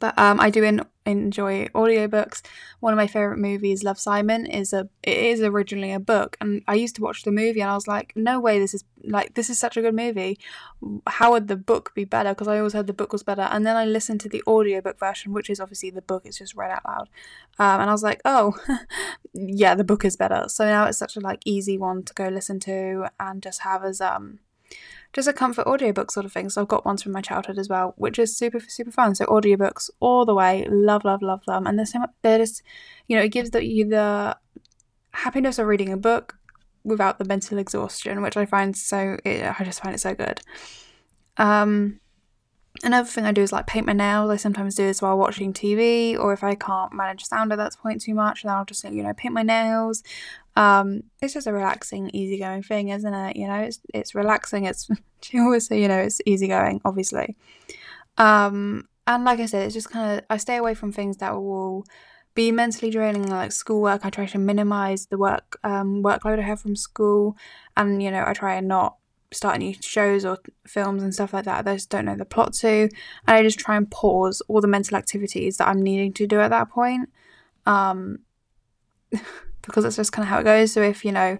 But 0.00 0.18
um, 0.18 0.40
I 0.40 0.50
do 0.50 0.62
in, 0.62 0.82
enjoy 1.06 1.66
audiobooks. 1.68 2.42
One 2.80 2.92
of 2.92 2.96
my 2.96 3.06
favorite 3.06 3.38
movies, 3.38 3.84
Love 3.84 3.98
Simon, 3.98 4.46
is 4.46 4.72
a 4.72 4.88
it 5.02 5.16
is 5.16 5.40
originally 5.40 5.92
a 5.92 6.00
book, 6.00 6.36
and 6.40 6.62
I 6.66 6.74
used 6.74 6.96
to 6.96 7.02
watch 7.02 7.22
the 7.22 7.30
movie, 7.30 7.60
and 7.60 7.70
I 7.70 7.74
was 7.74 7.86
like, 7.86 8.12
no 8.16 8.40
way, 8.40 8.58
this 8.58 8.74
is 8.74 8.84
like 9.02 9.34
this 9.34 9.50
is 9.50 9.58
such 9.58 9.76
a 9.76 9.82
good 9.82 9.94
movie. 9.94 10.38
How 11.06 11.32
would 11.32 11.48
the 11.48 11.56
book 11.56 11.92
be 11.94 12.04
better? 12.04 12.30
Because 12.30 12.48
I 12.48 12.58
always 12.58 12.72
heard 12.72 12.86
the 12.86 12.92
book 12.92 13.12
was 13.12 13.22
better, 13.22 13.42
and 13.42 13.66
then 13.66 13.76
I 13.76 13.84
listened 13.84 14.20
to 14.22 14.28
the 14.28 14.42
audiobook 14.46 14.98
version, 14.98 15.32
which 15.32 15.50
is 15.50 15.60
obviously 15.60 15.90
the 15.90 16.02
book. 16.02 16.22
It's 16.24 16.38
just 16.38 16.54
read 16.54 16.70
out 16.70 16.84
loud, 16.86 17.08
um, 17.58 17.80
and 17.80 17.90
I 17.90 17.92
was 17.92 18.02
like, 18.02 18.20
oh, 18.24 18.54
yeah, 19.34 19.74
the 19.74 19.84
book 19.84 20.04
is 20.04 20.16
better. 20.16 20.44
So 20.48 20.64
now 20.64 20.86
it's 20.86 20.98
such 20.98 21.16
a 21.16 21.20
like 21.20 21.42
easy 21.44 21.78
one 21.78 22.02
to 22.04 22.14
go 22.14 22.28
listen 22.28 22.60
to 22.60 23.08
and 23.20 23.42
just 23.42 23.60
have 23.62 23.84
as 23.84 24.00
um 24.00 24.40
just 25.14 25.28
a 25.28 25.32
comfort 25.32 25.66
audiobook 25.66 26.10
sort 26.10 26.26
of 26.26 26.32
thing. 26.32 26.50
So 26.50 26.60
I've 26.60 26.68
got 26.68 26.84
ones 26.84 27.02
from 27.02 27.12
my 27.12 27.20
childhood 27.22 27.58
as 27.58 27.68
well, 27.68 27.94
which 27.96 28.18
is 28.18 28.36
super 28.36 28.60
super 28.60 28.90
fun. 28.90 29.14
So 29.14 29.24
audiobooks 29.26 29.88
all 30.00 30.26
the 30.26 30.34
way, 30.34 30.66
love 30.68 31.04
love 31.04 31.22
love 31.22 31.44
them, 31.46 31.66
and 31.66 31.78
there's 31.78 31.92
so. 31.92 32.00
They're 32.22 32.38
just, 32.38 32.62
you 33.08 33.16
know, 33.16 33.22
it 33.22 33.28
gives 33.28 33.50
the, 33.50 33.64
you 33.64 33.88
the 33.88 34.36
happiness 35.12 35.58
of 35.58 35.68
reading 35.68 35.92
a 35.92 35.96
book 35.96 36.36
without 36.82 37.18
the 37.18 37.24
mental 37.24 37.58
exhaustion, 37.58 38.20
which 38.20 38.36
I 38.36 38.44
find 38.44 38.76
so. 38.76 39.16
It, 39.24 39.42
I 39.58 39.64
just 39.64 39.80
find 39.82 39.94
it 39.94 40.00
so 40.00 40.14
good. 40.14 40.40
Um, 41.36 42.00
Another 42.84 43.08
thing 43.08 43.24
I 43.24 43.32
do 43.32 43.40
is 43.40 43.50
like 43.50 43.66
paint 43.66 43.86
my 43.86 43.94
nails. 43.94 44.30
I 44.30 44.36
sometimes 44.36 44.74
do 44.74 44.86
this 44.86 45.00
while 45.00 45.16
watching 45.16 45.54
TV, 45.54 46.18
or 46.18 46.34
if 46.34 46.44
I 46.44 46.54
can't 46.54 46.92
manage 46.92 47.24
sound 47.24 47.50
at 47.50 47.56
that 47.56 47.74
point 47.78 48.02
too 48.02 48.12
much, 48.12 48.42
then 48.42 48.52
I'll 48.52 48.66
just 48.66 48.84
you 48.84 49.02
know 49.02 49.14
paint 49.14 49.32
my 49.32 49.42
nails. 49.42 50.02
Um, 50.54 51.04
it's 51.22 51.32
just 51.32 51.46
a 51.46 51.52
relaxing, 51.52 52.10
easygoing 52.10 52.62
thing, 52.62 52.90
isn't 52.90 53.14
it? 53.14 53.36
You 53.36 53.48
know, 53.48 53.60
it's 53.60 53.80
it's 53.94 54.14
relaxing. 54.14 54.64
It's 54.64 54.90
chill, 55.22 55.58
so 55.60 55.74
you 55.74 55.88
know 55.88 55.98
it's 55.98 56.20
easygoing, 56.26 56.82
obviously. 56.84 57.36
Um, 58.18 58.86
and 59.06 59.24
like 59.24 59.40
I 59.40 59.46
said, 59.46 59.64
it's 59.64 59.74
just 59.74 59.90
kind 59.90 60.18
of 60.18 60.24
I 60.28 60.36
stay 60.36 60.56
away 60.56 60.74
from 60.74 60.92
things 60.92 61.16
that 61.16 61.32
will 61.32 61.86
be 62.34 62.52
mentally 62.52 62.90
draining, 62.90 63.28
like 63.30 63.52
schoolwork. 63.52 64.04
I 64.04 64.10
try 64.10 64.26
to 64.26 64.38
minimize 64.38 65.06
the 65.06 65.16
work 65.16 65.58
um, 65.64 66.02
workload 66.02 66.38
I 66.38 66.42
have 66.42 66.60
from 66.60 66.76
school, 66.76 67.34
and 67.78 68.02
you 68.02 68.10
know 68.10 68.24
I 68.26 68.34
try 68.34 68.56
and 68.56 68.68
not 68.68 68.98
start 69.34 69.58
new 69.58 69.74
shows 69.80 70.24
or 70.24 70.38
films 70.66 71.02
and 71.02 71.12
stuff 71.12 71.32
like 71.32 71.44
that 71.44 71.66
I 71.66 71.74
just 71.74 71.90
don't 71.90 72.04
know 72.04 72.16
the 72.16 72.24
plot 72.24 72.54
to. 72.54 72.68
And 72.68 72.90
I 73.26 73.42
just 73.42 73.58
try 73.58 73.76
and 73.76 73.90
pause 73.90 74.42
all 74.48 74.60
the 74.60 74.68
mental 74.68 74.96
activities 74.96 75.56
that 75.58 75.68
I'm 75.68 75.82
needing 75.82 76.12
to 76.14 76.26
do 76.26 76.40
at 76.40 76.50
that 76.50 76.70
point 76.70 77.10
um 77.66 78.20
because 79.62 79.84
that's 79.84 79.96
just 79.96 80.12
kind 80.12 80.24
of 80.24 80.28
how 80.28 80.40
it 80.40 80.44
goes. 80.44 80.72
So 80.72 80.82
if 80.82 81.04
you 81.04 81.12
know 81.12 81.38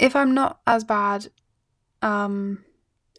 if 0.00 0.16
I'm 0.16 0.34
not 0.34 0.60
as 0.66 0.84
bad 0.84 1.28
um 2.02 2.64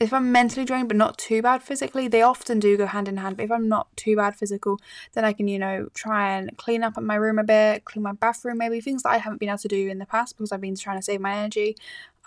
if 0.01 0.11
I'm 0.11 0.31
mentally 0.31 0.65
drained 0.65 0.89
but 0.89 0.97
not 0.97 1.17
too 1.17 1.41
bad 1.41 1.63
physically, 1.63 2.09
they 2.09 2.21
often 2.21 2.59
do 2.59 2.75
go 2.75 2.85
hand 2.85 3.07
in 3.07 3.17
hand. 3.17 3.37
But 3.37 3.43
if 3.43 3.51
I'm 3.51 3.69
not 3.69 3.95
too 3.95 4.17
bad 4.17 4.35
physical, 4.35 4.79
then 5.13 5.23
I 5.23 5.31
can, 5.31 5.47
you 5.47 5.57
know, 5.57 5.87
try 5.93 6.35
and 6.37 6.55
clean 6.57 6.83
up 6.83 7.01
my 7.01 7.15
room 7.15 7.39
a 7.39 7.45
bit, 7.45 7.85
clean 7.85 8.03
my 8.03 8.11
bathroom, 8.11 8.57
maybe 8.57 8.81
things 8.81 9.03
that 9.03 9.09
I 9.09 9.17
haven't 9.17 9.39
been 9.39 9.47
able 9.47 9.59
to 9.59 9.67
do 9.69 9.87
in 9.89 9.99
the 9.99 10.05
past 10.05 10.35
because 10.35 10.51
I've 10.51 10.59
been 10.59 10.75
trying 10.75 10.97
to 10.97 11.03
save 11.03 11.21
my 11.21 11.35
energy. 11.35 11.77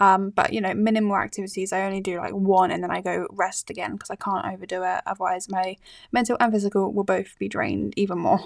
Um, 0.00 0.30
but 0.30 0.52
you 0.52 0.62
know, 0.62 0.72
minimal 0.72 1.16
activities. 1.16 1.72
I 1.72 1.82
only 1.82 2.00
do 2.00 2.16
like 2.18 2.32
one 2.32 2.70
and 2.70 2.82
then 2.82 2.90
I 2.90 3.02
go 3.02 3.26
rest 3.30 3.68
again 3.68 3.92
because 3.92 4.10
I 4.10 4.16
can't 4.16 4.46
overdo 4.46 4.82
it. 4.84 5.02
Otherwise, 5.06 5.50
my 5.50 5.76
mental 6.10 6.38
and 6.40 6.52
physical 6.52 6.92
will 6.92 7.04
both 7.04 7.38
be 7.38 7.48
drained 7.48 7.92
even 7.96 8.18
more. 8.18 8.40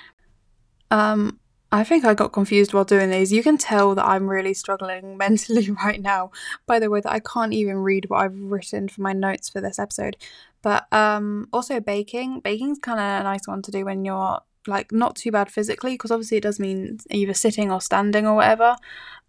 um, 0.90 1.38
I 1.74 1.84
think 1.84 2.04
I 2.04 2.12
got 2.12 2.34
confused 2.34 2.74
while 2.74 2.84
doing 2.84 3.08
these. 3.08 3.32
You 3.32 3.42
can 3.42 3.56
tell 3.56 3.94
that 3.94 4.04
I'm 4.04 4.28
really 4.28 4.52
struggling 4.52 5.16
mentally 5.24 5.70
right 5.70 6.00
now 6.00 6.30
by 6.66 6.78
the 6.78 6.90
way 6.90 7.00
that 7.00 7.10
I 7.10 7.20
can't 7.20 7.54
even 7.54 7.78
read 7.78 8.10
what 8.10 8.20
I've 8.20 8.38
written 8.38 8.88
for 8.88 9.00
my 9.00 9.14
notes 9.14 9.48
for 9.48 9.62
this 9.62 9.78
episode. 9.78 10.18
But 10.60 10.86
um, 10.92 11.48
also 11.50 11.80
baking. 11.80 12.40
Baking's 12.40 12.78
kind 12.78 13.00
of 13.00 13.20
a 13.22 13.24
nice 13.24 13.48
one 13.48 13.62
to 13.62 13.70
do 13.70 13.86
when 13.86 14.04
you're 14.04 14.40
like 14.66 14.92
not 14.92 15.16
too 15.16 15.32
bad 15.32 15.50
physically 15.50 15.94
because 15.94 16.10
obviously 16.10 16.36
it 16.36 16.42
does 16.42 16.60
mean 16.60 16.98
either 17.10 17.34
sitting 17.34 17.72
or 17.72 17.80
standing 17.80 18.26
or 18.26 18.34
whatever. 18.34 18.76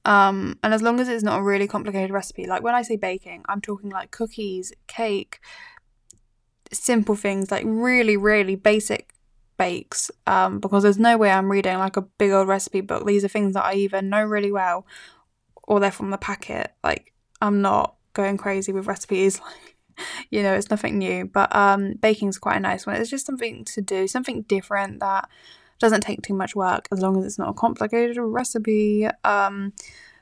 Um, 0.03 0.59
and 0.61 0.73
as 0.73 0.81
long 0.81 0.99
as 0.99 1.07
it's 1.07 1.23
not 1.23 1.39
a 1.39 1.43
really 1.43 1.67
complicated 1.67 2.11
recipe, 2.11 2.45
like 2.45 2.61
when 2.61 2.75
I 2.75 2.81
say 2.81 2.97
baking, 2.97 3.43
I'm 3.47 3.61
talking 3.61 3.89
like 3.89 4.11
cookies, 4.11 4.73
cake, 4.87 5.39
simple 6.73 7.15
things 7.15 7.51
like 7.51 7.63
really, 7.65 8.17
really 8.17 8.55
basic 8.55 9.12
um, 10.27 10.59
because 10.59 10.83
there's 10.83 10.99
no 10.99 11.17
way 11.17 11.31
I'm 11.31 11.51
reading 11.51 11.77
like 11.77 11.97
a 11.97 12.01
big 12.01 12.31
old 12.31 12.47
recipe 12.47 12.81
book. 12.81 13.05
These 13.05 13.23
are 13.23 13.29
things 13.29 13.53
that 13.53 13.65
I 13.65 13.73
either 13.75 14.01
know 14.01 14.23
really 14.23 14.51
well 14.51 14.85
or 15.63 15.79
they're 15.79 15.91
from 15.91 16.09
the 16.09 16.17
packet. 16.17 16.71
Like 16.83 17.13
I'm 17.41 17.61
not 17.61 17.95
going 18.13 18.37
crazy 18.37 18.71
with 18.71 18.87
recipes. 18.87 19.41
you 20.29 20.43
know, 20.43 20.53
it's 20.53 20.69
nothing 20.69 20.97
new. 20.97 21.25
But 21.25 21.55
um, 21.55 21.93
baking's 21.93 22.37
quite 22.37 22.57
a 22.57 22.61
nice 22.61 22.85
one. 22.85 22.95
It's 22.95 23.09
just 23.09 23.25
something 23.25 23.65
to 23.65 23.81
do, 23.81 24.07
something 24.07 24.43
different 24.43 24.99
that 24.99 25.29
doesn't 25.79 26.01
take 26.01 26.21
too 26.21 26.33
much 26.33 26.55
work 26.55 26.87
as 26.91 27.01
long 27.01 27.17
as 27.17 27.25
it's 27.25 27.39
not 27.39 27.49
a 27.49 27.53
complicated 27.53 28.17
recipe. 28.19 29.07
Um, 29.23 29.73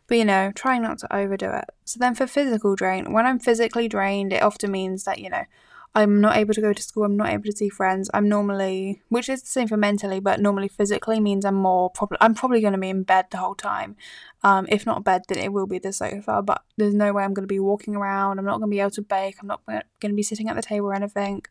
but 0.08 0.18
you 0.18 0.26
know, 0.26 0.52
trying 0.56 0.82
not 0.82 0.98
to 1.00 1.16
overdo 1.16 1.52
it. 1.52 1.66
So 1.86 1.98
then 2.00 2.16
for 2.16 2.28
physical 2.28 2.76
drain, 2.76 3.14
when 3.14 3.26
I'm 3.26 3.40
physically 3.40 3.88
drained, 3.88 4.34
it 4.34 4.44
often 4.44 4.72
means 4.72 5.06
that, 5.06 5.20
you 5.20 5.30
know, 5.30 5.46
I'm 5.94 6.22
not 6.22 6.38
able 6.38 6.54
to 6.54 6.62
go 6.62 6.72
to 6.72 6.82
school, 6.82 7.04
I'm 7.04 7.18
not 7.18 7.30
able 7.30 7.44
to 7.44 7.52
see 7.52 7.68
friends. 7.68 8.10
I'm 8.14 8.30
normally, 8.30 9.02
which 9.10 9.28
is 9.28 9.42
the 9.42 9.48
same 9.48 9.68
for 9.68 9.76
mentally, 9.76 10.22
but 10.22 10.40
normally 10.40 10.70
physically 10.70 11.20
means 11.20 11.44
I'm 11.44 11.56
more 11.56 11.90
probably 11.90 12.18
I'm 12.22 12.34
probably 12.34 12.62
going 12.62 12.74
to 12.74 12.80
be 12.80 12.90
in 12.90 13.04
bed 13.04 13.26
the 13.30 13.38
whole 13.38 13.56
time. 13.56 13.98
Um, 14.44 14.66
if 14.70 14.86
not 14.86 15.04
bed, 15.04 15.24
then 15.28 15.38
it 15.38 15.52
will 15.52 15.68
be 15.68 15.80
the 15.80 15.92
sofa. 15.92 16.42
But 16.42 16.64
there's 16.78 16.94
no 16.94 17.12
way 17.12 17.24
I'm 17.24 17.34
going 17.34 17.44
to 17.44 17.54
be 17.54 17.60
walking 17.60 17.96
around. 17.96 18.40
I'm 18.40 18.46
not 18.46 18.60
going 18.60 18.70
to 18.70 18.76
be 18.76 18.80
able 18.80 18.92
to 18.92 19.02
bake. 19.02 19.36
I'm 19.42 19.48
not 19.48 19.66
going 19.66 19.84
to 20.02 20.14
be 20.14 20.24
sitting 20.24 20.48
at 20.48 20.56
the 20.56 20.62
table 20.62 20.88
or 20.88 20.94
anything. 20.94 21.44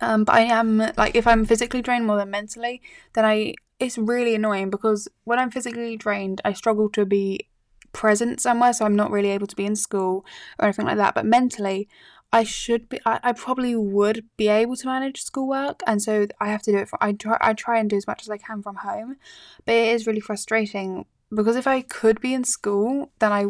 Um, 0.00 0.24
but 0.24 0.34
I 0.34 0.40
am 0.42 0.78
like 0.96 1.14
if 1.14 1.26
I'm 1.26 1.44
physically 1.44 1.82
drained 1.82 2.06
more 2.06 2.16
than 2.16 2.30
mentally, 2.30 2.80
then 3.12 3.24
I 3.24 3.54
it's 3.78 3.98
really 3.98 4.34
annoying 4.34 4.70
because 4.70 5.06
when 5.24 5.38
I'm 5.38 5.50
physically 5.50 5.96
drained, 5.96 6.40
I 6.44 6.54
struggle 6.54 6.88
to 6.90 7.04
be 7.04 7.48
present 7.96 8.42
somewhere, 8.42 8.74
so 8.74 8.84
I'm 8.84 8.94
not 8.94 9.10
really 9.10 9.30
able 9.30 9.46
to 9.46 9.56
be 9.56 9.64
in 9.64 9.74
school 9.74 10.26
or 10.58 10.66
anything 10.66 10.84
like 10.84 10.98
that. 10.98 11.14
But 11.14 11.24
mentally, 11.24 11.88
I 12.30 12.44
should 12.44 12.90
be. 12.90 13.00
I, 13.06 13.18
I 13.22 13.32
probably 13.32 13.74
would 13.74 14.26
be 14.36 14.48
able 14.48 14.76
to 14.76 14.86
manage 14.86 15.22
schoolwork, 15.22 15.80
and 15.86 16.02
so 16.02 16.26
I 16.38 16.48
have 16.48 16.62
to 16.62 16.72
do 16.72 16.78
it. 16.78 16.88
For, 16.90 17.02
I 17.02 17.12
try. 17.12 17.38
I 17.40 17.54
try 17.54 17.78
and 17.78 17.88
do 17.88 17.96
as 17.96 18.06
much 18.06 18.22
as 18.22 18.28
I 18.30 18.36
can 18.36 18.62
from 18.62 18.76
home, 18.76 19.16
but 19.64 19.74
it 19.74 19.88
is 19.94 20.06
really 20.06 20.20
frustrating 20.20 21.06
because 21.34 21.56
if 21.56 21.66
I 21.66 21.80
could 21.80 22.20
be 22.20 22.34
in 22.34 22.44
school, 22.44 23.10
then 23.18 23.32
I 23.32 23.46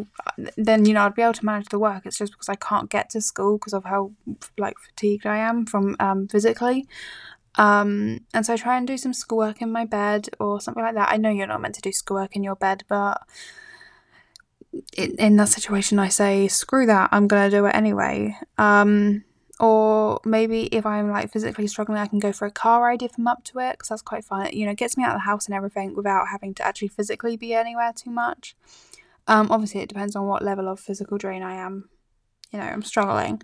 then 0.55 0.85
you 0.85 0.93
know 0.93 1.01
I'd 1.05 1.15
be 1.15 1.23
able 1.23 1.33
to 1.33 1.45
manage 1.45 1.67
the 1.67 1.79
work. 1.79 2.05
It's 2.05 2.17
just 2.17 2.31
because 2.31 2.49
I 2.49 2.55
can't 2.55 2.89
get 2.89 3.09
to 3.11 3.21
school 3.21 3.57
because 3.57 3.73
of 3.73 3.83
how 3.83 4.13
like 4.57 4.77
fatigued 4.79 5.25
I 5.25 5.37
am 5.37 5.65
from 5.65 5.97
um, 5.99 6.27
physically. 6.29 6.87
Um, 7.55 8.19
and 8.33 8.45
so 8.45 8.53
I 8.53 8.57
try 8.57 8.77
and 8.77 8.87
do 8.87 8.97
some 8.97 9.13
schoolwork 9.13 9.61
in 9.61 9.71
my 9.71 9.83
bed 9.83 10.29
or 10.39 10.61
something 10.61 10.83
like 10.83 10.93
that. 10.93 11.11
I 11.11 11.17
know 11.17 11.31
you're 11.31 11.47
not 11.47 11.61
meant 11.61 11.75
to 11.75 11.81
do 11.81 11.91
schoolwork 11.91 12.35
in 12.35 12.43
your 12.43 12.55
bed, 12.55 12.83
but 12.87 13.23
in, 14.97 15.35
that 15.37 15.49
situation, 15.49 15.99
I 15.99 16.09
say, 16.09 16.47
screw 16.47 16.85
that, 16.85 17.09
I'm 17.11 17.27
going 17.27 17.49
to 17.49 17.57
do 17.57 17.65
it 17.65 17.75
anyway. 17.75 18.35
Um, 18.57 19.23
or 19.59 20.21
maybe 20.23 20.63
if 20.67 20.85
I'm 20.85 21.09
like 21.09 21.31
physically 21.31 21.67
struggling, 21.67 21.97
I 21.97 22.07
can 22.07 22.19
go 22.19 22.31
for 22.31 22.45
a 22.45 22.51
car 22.51 22.83
ride 22.83 23.01
if 23.01 23.17
I'm 23.17 23.27
up 23.27 23.43
to 23.45 23.59
it 23.59 23.73
because 23.73 23.89
that's 23.89 24.01
quite 24.01 24.23
fun. 24.23 24.47
It, 24.47 24.53
you 24.53 24.65
know, 24.65 24.75
gets 24.75 24.97
me 24.97 25.03
out 25.03 25.11
of 25.11 25.15
the 25.15 25.25
house 25.25 25.47
and 25.47 25.55
everything 25.55 25.95
without 25.95 26.27
having 26.27 26.53
to 26.55 26.65
actually 26.65 26.89
physically 26.89 27.37
be 27.37 27.53
anywhere 27.53 27.91
too 27.93 28.11
much. 28.11 28.55
Um, 29.27 29.51
obviously, 29.51 29.81
it 29.81 29.89
depends 29.89 30.15
on 30.15 30.27
what 30.27 30.43
level 30.43 30.67
of 30.67 30.79
physical 30.79 31.17
drain 31.17 31.41
I 31.41 31.55
am. 31.55 31.89
You 32.51 32.59
know, 32.59 32.65
I'm 32.65 32.83
struggling, 32.83 33.41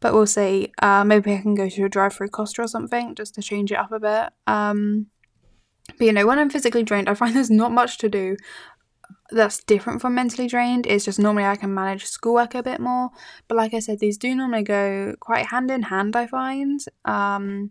but 0.00 0.12
we'll 0.12 0.26
see. 0.26 0.72
Uh, 0.80 1.02
maybe 1.02 1.32
I 1.32 1.38
can 1.38 1.54
go 1.54 1.68
to 1.68 1.84
a 1.84 1.88
drive-through 1.88 2.28
Costa 2.28 2.62
or 2.62 2.68
something 2.68 3.14
just 3.16 3.34
to 3.34 3.42
change 3.42 3.72
it 3.72 3.78
up 3.78 3.90
a 3.90 3.98
bit. 3.98 4.32
Um, 4.46 5.06
but 5.98 6.06
you 6.06 6.12
know, 6.12 6.26
when 6.26 6.38
I'm 6.38 6.50
physically 6.50 6.82
drained, 6.82 7.08
I 7.08 7.14
find 7.14 7.34
there's 7.36 7.50
not 7.50 7.72
much 7.72 7.98
to 7.98 8.08
do 8.08 8.36
that's 9.30 9.62
different 9.64 10.00
from 10.00 10.14
mentally 10.14 10.46
drained 10.46 10.86
is 10.86 11.04
just 11.04 11.18
normally 11.18 11.44
I 11.44 11.56
can 11.56 11.74
manage 11.74 12.04
schoolwork 12.04 12.54
a 12.54 12.62
bit 12.62 12.80
more. 12.80 13.10
But 13.48 13.56
like 13.56 13.74
I 13.74 13.80
said, 13.80 13.98
these 13.98 14.18
do 14.18 14.34
normally 14.34 14.62
go 14.62 15.14
quite 15.20 15.46
hand 15.46 15.70
in 15.70 15.82
hand, 15.82 16.14
I 16.14 16.26
find. 16.26 16.80
Um, 17.04 17.70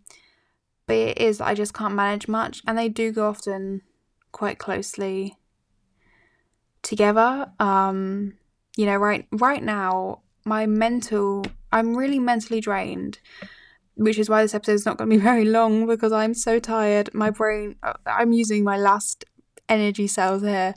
but 0.85 0.95
it 0.95 1.17
is 1.19 1.39
I 1.41 1.53
just 1.53 1.73
can't 1.73 1.95
manage 1.95 2.27
much, 2.27 2.61
and 2.67 2.77
they 2.77 2.89
do 2.89 3.11
go 3.11 3.27
often 3.27 3.81
quite 4.31 4.57
closely 4.59 5.37
together. 6.81 7.47
Um, 7.59 8.37
you 8.75 8.85
know, 8.85 8.97
right 8.97 9.27
right 9.31 9.63
now, 9.63 10.21
my 10.45 10.65
mental 10.65 11.45
I'm 11.71 11.95
really 11.95 12.19
mentally 12.19 12.59
drained, 12.59 13.19
which 13.95 14.19
is 14.19 14.29
why 14.29 14.41
this 14.41 14.53
episode 14.53 14.73
is 14.73 14.85
not 14.85 14.97
going 14.97 15.09
to 15.09 15.15
be 15.15 15.21
very 15.31 15.45
long 15.45 15.87
because 15.87 16.11
I'm 16.11 16.33
so 16.33 16.59
tired. 16.59 17.13
My 17.13 17.29
brain, 17.29 17.75
uh, 17.81 17.93
I'm 18.05 18.33
using 18.33 18.63
my 18.63 18.77
last 18.77 19.25
energy 19.73 20.07
cells 20.07 20.41
here 20.41 20.73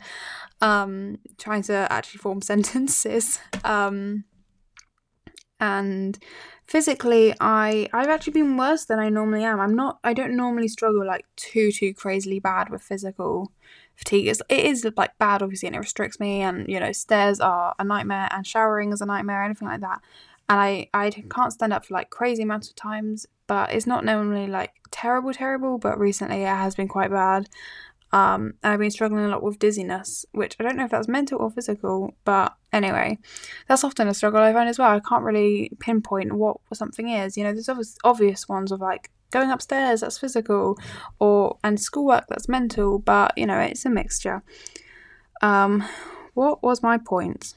um, 0.60 1.18
trying 1.38 1.62
to 1.62 1.86
actually 1.90 2.18
form 2.18 2.42
sentences. 2.52 3.40
Um, 3.64 4.24
and 5.58 6.18
physically, 6.66 7.34
I 7.40 7.88
I've 7.92 8.08
actually 8.08 8.34
been 8.34 8.56
worse 8.56 8.84
than 8.84 8.98
I 8.98 9.08
normally 9.08 9.44
am. 9.44 9.60
I'm 9.60 9.74
not. 9.74 9.98
I 10.04 10.12
don't 10.12 10.36
normally 10.36 10.68
struggle 10.68 11.06
like 11.06 11.24
too 11.36 11.72
too 11.72 11.94
crazily 11.94 12.40
bad 12.40 12.68
with 12.70 12.82
physical 12.82 13.52
fatigue. 13.94 14.28
It's, 14.28 14.42
it 14.50 14.64
is 14.66 14.86
like 14.96 15.16
bad, 15.18 15.42
obviously, 15.42 15.68
and 15.68 15.76
it 15.76 15.80
restricts 15.80 16.20
me. 16.20 16.42
And 16.42 16.68
you 16.68 16.78
know, 16.78 16.92
stairs 16.92 17.40
are 17.40 17.74
a 17.78 17.84
nightmare, 17.84 18.28
and 18.30 18.46
showering 18.46 18.92
is 18.92 19.00
a 19.00 19.06
nightmare, 19.06 19.42
anything 19.42 19.68
like 19.68 19.80
that. 19.80 20.00
And 20.48 20.60
I 20.60 20.88
I 20.92 21.10
can't 21.10 21.52
stand 21.52 21.72
up 21.72 21.86
for 21.86 21.94
like 21.94 22.10
crazy 22.10 22.42
amounts 22.42 22.68
of 22.68 22.76
times. 22.76 23.26
But 23.46 23.72
it's 23.72 23.86
not 23.86 24.04
normally 24.04 24.48
like 24.48 24.72
terrible, 24.90 25.32
terrible. 25.32 25.78
But 25.78 25.98
recently, 25.98 26.42
it 26.42 26.48
has 26.48 26.74
been 26.74 26.88
quite 26.88 27.10
bad. 27.10 27.48
Um, 28.12 28.54
I've 28.62 28.78
been 28.78 28.90
struggling 28.90 29.24
a 29.24 29.28
lot 29.28 29.42
with 29.42 29.58
dizziness, 29.58 30.24
which 30.32 30.56
I 30.58 30.62
don't 30.62 30.76
know 30.76 30.84
if 30.84 30.90
that's 30.90 31.08
mental 31.08 31.40
or 31.40 31.50
physical, 31.50 32.14
but 32.24 32.54
anyway, 32.72 33.18
that's 33.68 33.84
often 33.84 34.08
a 34.08 34.14
struggle 34.14 34.40
I 34.40 34.52
find 34.52 34.68
as 34.68 34.78
well. 34.78 34.90
I 34.90 35.00
can't 35.00 35.24
really 35.24 35.72
pinpoint 35.80 36.32
what 36.32 36.58
something 36.72 37.08
is. 37.08 37.36
You 37.36 37.44
know, 37.44 37.52
there's 37.52 37.68
obvious, 37.68 37.96
obvious 38.04 38.48
ones 38.48 38.70
of 38.72 38.80
like 38.80 39.10
going 39.30 39.50
upstairs, 39.50 40.00
that's 40.00 40.18
physical, 40.18 40.78
or 41.18 41.58
and 41.64 41.80
schoolwork, 41.80 42.26
that's 42.28 42.48
mental, 42.48 42.98
but 42.98 43.32
you 43.36 43.46
know, 43.46 43.58
it's 43.58 43.84
a 43.84 43.90
mixture. 43.90 44.42
Um, 45.42 45.84
what 46.34 46.62
was 46.62 46.82
my 46.82 46.98
point? 46.98 47.54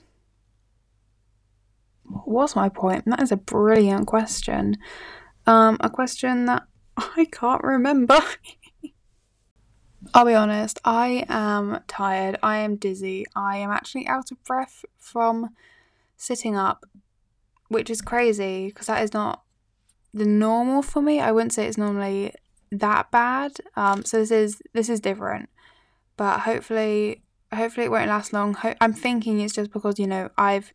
What 2.03 2.27
was 2.27 2.55
my 2.55 2.69
point? 2.69 3.05
That 3.05 3.21
is 3.21 3.31
a 3.31 3.37
brilliant 3.37 4.07
question. 4.07 4.77
Um, 5.45 5.77
a 5.79 5.89
question 5.89 6.45
that 6.45 6.63
I 6.97 7.27
can't 7.31 7.63
remember. 7.63 8.19
I'll 10.13 10.25
be 10.25 10.33
honest, 10.33 10.79
I 10.83 11.25
am 11.29 11.81
tired. 11.87 12.37
I 12.41 12.57
am 12.57 12.75
dizzy. 12.77 13.25
I 13.35 13.57
am 13.57 13.69
actually 13.69 14.07
out 14.07 14.31
of 14.31 14.43
breath 14.43 14.83
from 14.97 15.49
sitting 16.17 16.55
up, 16.55 16.85
which 17.67 17.89
is 17.89 18.01
crazy 18.01 18.67
because 18.67 18.87
that 18.87 19.03
is 19.03 19.13
not 19.13 19.43
the 20.13 20.25
normal 20.25 20.81
for 20.81 21.01
me. 21.01 21.19
I 21.19 21.31
wouldn't 21.31 21.53
say 21.53 21.67
it's 21.67 21.77
normally 21.77 22.33
that 22.71 23.11
bad. 23.11 23.53
Um, 23.75 24.03
so 24.03 24.17
this 24.17 24.31
is 24.31 24.61
this 24.73 24.89
is 24.89 24.99
different, 24.99 25.49
but 26.17 26.41
hopefully, 26.41 27.21
hopefully 27.53 27.85
it 27.85 27.91
won't 27.91 28.09
last 28.09 28.33
long. 28.33 28.57
I'm 28.81 28.93
thinking 28.93 29.39
it's 29.39 29.53
just 29.53 29.71
because 29.71 29.99
you 29.99 30.07
know 30.07 30.29
I've 30.37 30.73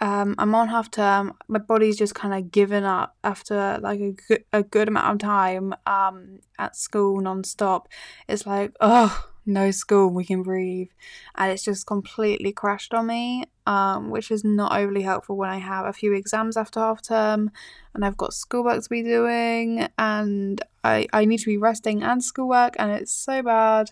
um, 0.00 0.34
I'm 0.38 0.54
on 0.54 0.68
half 0.68 0.90
term. 0.90 1.34
My 1.48 1.58
body's 1.58 1.96
just 1.96 2.14
kind 2.14 2.34
of 2.34 2.52
given 2.52 2.84
up 2.84 3.16
after 3.24 3.78
like 3.80 4.00
a 4.00 4.12
good, 4.12 4.44
a 4.52 4.62
good 4.62 4.88
amount 4.88 5.14
of 5.14 5.18
time 5.26 5.74
um, 5.86 6.38
at 6.58 6.76
school 6.76 7.20
non-stop. 7.20 7.88
It's 8.28 8.46
like, 8.46 8.72
oh, 8.80 9.28
no 9.44 9.70
school, 9.72 10.10
we 10.10 10.24
can 10.24 10.42
breathe. 10.42 10.88
And 11.34 11.50
it's 11.50 11.64
just 11.64 11.86
completely 11.86 12.52
crashed 12.52 12.94
on 12.94 13.08
me, 13.08 13.44
um, 13.66 14.10
which 14.10 14.30
is 14.30 14.44
not 14.44 14.78
overly 14.78 15.02
helpful 15.02 15.36
when 15.36 15.50
I 15.50 15.58
have 15.58 15.86
a 15.86 15.92
few 15.92 16.12
exams 16.12 16.56
after 16.56 16.78
half 16.78 17.02
term 17.02 17.50
and 17.94 18.04
I've 18.04 18.16
got 18.16 18.34
schoolwork 18.34 18.82
to 18.82 18.88
be 18.88 19.02
doing 19.02 19.88
and 19.98 20.62
I, 20.84 21.06
I 21.12 21.24
need 21.24 21.38
to 21.38 21.46
be 21.46 21.56
resting 21.56 22.04
and 22.04 22.22
schoolwork 22.22 22.76
and 22.78 22.92
it's 22.92 23.12
so 23.12 23.42
bad. 23.42 23.90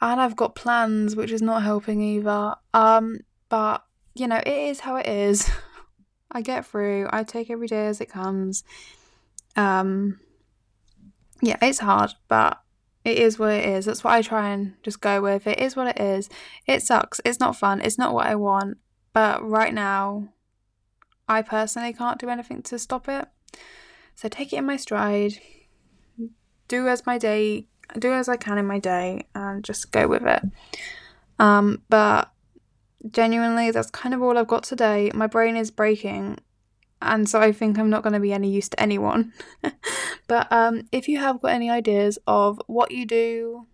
And 0.00 0.20
I've 0.20 0.36
got 0.36 0.56
plans, 0.56 1.14
which 1.14 1.30
is 1.30 1.40
not 1.40 1.62
helping 1.62 2.02
either. 2.02 2.56
Um, 2.74 3.20
but 3.48 3.84
you 4.14 4.26
know, 4.26 4.38
it 4.38 4.48
is 4.48 4.80
how 4.80 4.96
it 4.96 5.06
is. 5.06 5.50
I 6.30 6.40
get 6.40 6.66
through. 6.66 7.08
I 7.12 7.22
take 7.22 7.50
every 7.50 7.68
day 7.68 7.86
as 7.86 8.00
it 8.00 8.10
comes. 8.10 8.64
Um, 9.56 10.18
yeah, 11.40 11.56
it's 11.62 11.78
hard, 11.78 12.14
but 12.28 12.60
it 13.04 13.18
is 13.18 13.38
what 13.38 13.52
it 13.52 13.64
is. 13.64 13.84
That's 13.84 14.02
what 14.02 14.14
I 14.14 14.22
try 14.22 14.50
and 14.50 14.74
just 14.82 15.00
go 15.00 15.20
with. 15.20 15.46
It 15.46 15.60
is 15.60 15.76
what 15.76 15.86
it 15.88 16.00
is. 16.00 16.28
It 16.66 16.82
sucks. 16.82 17.20
It's 17.24 17.38
not 17.38 17.56
fun. 17.56 17.80
It's 17.80 17.98
not 17.98 18.14
what 18.14 18.26
I 18.26 18.34
want. 18.34 18.78
But 19.12 19.48
right 19.48 19.72
now, 19.72 20.28
I 21.28 21.42
personally 21.42 21.92
can't 21.92 22.18
do 22.18 22.28
anything 22.28 22.62
to 22.62 22.78
stop 22.78 23.08
it. 23.08 23.28
So 24.14 24.28
take 24.28 24.52
it 24.52 24.56
in 24.56 24.66
my 24.66 24.76
stride. 24.76 25.34
Do 26.66 26.88
as 26.88 27.06
my 27.06 27.18
day, 27.18 27.68
do 27.98 28.12
as 28.12 28.28
I 28.28 28.36
can 28.36 28.58
in 28.58 28.66
my 28.66 28.78
day, 28.78 29.26
and 29.34 29.62
just 29.62 29.92
go 29.92 30.08
with 30.08 30.22
it. 30.22 30.42
Um, 31.38 31.82
but 31.88 32.30
genuinely, 33.10 33.70
that's 33.70 33.90
kind 33.90 34.14
of 34.14 34.22
all 34.22 34.38
I've 34.38 34.48
got 34.48 34.64
today. 34.64 35.10
My 35.14 35.26
brain 35.26 35.56
is 35.56 35.70
breaking, 35.70 36.38
and 37.02 37.28
so 37.28 37.40
I 37.40 37.52
think 37.52 37.78
I'm 37.78 37.90
not 37.90 38.02
going 38.02 38.12
to 38.12 38.20
be 38.20 38.32
any 38.32 38.50
use 38.50 38.68
to 38.70 38.80
anyone. 38.80 39.32
but 40.26 40.50
um, 40.52 40.88
if 40.92 41.08
you 41.08 41.18
have 41.18 41.40
got 41.40 41.52
any 41.52 41.70
ideas 41.70 42.18
of 42.26 42.60
what 42.66 42.90
you 42.90 43.06
do 43.06 43.66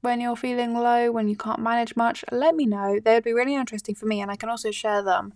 when 0.00 0.20
you're 0.20 0.36
feeling 0.36 0.74
low, 0.74 1.10
when 1.10 1.28
you 1.28 1.36
can't 1.36 1.60
manage 1.60 1.96
much, 1.96 2.24
let 2.30 2.54
me 2.54 2.66
know. 2.66 3.00
They 3.02 3.14
would 3.14 3.24
be 3.24 3.32
really 3.32 3.54
interesting 3.54 3.94
for 3.94 4.06
me, 4.06 4.20
and 4.20 4.30
I 4.30 4.36
can 4.36 4.48
also 4.48 4.70
share 4.70 5.02
them 5.02 5.32